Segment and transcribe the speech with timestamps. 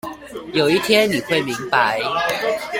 [0.53, 1.99] 有一天你會明白